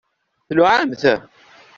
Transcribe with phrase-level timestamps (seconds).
[0.47, 1.03] Tluɛamt?